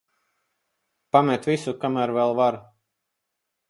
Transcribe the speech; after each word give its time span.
Pamet 1.17 1.47
visu, 1.51 1.77
kamēr 1.87 2.17
vēl 2.19 2.37
var. 2.43 2.63